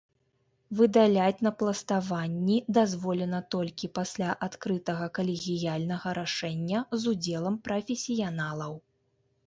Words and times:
Выдаляць 0.77 1.43
напластаванні 1.47 2.55
дазволена 2.79 3.43
толькі 3.57 3.91
пасля 3.99 4.29
адкрытага 4.49 5.05
калегіяльнага 5.21 6.19
рашэння 6.23 6.79
з 7.01 7.17
удзелам 7.17 7.65
прафесіяналаў. 7.69 8.73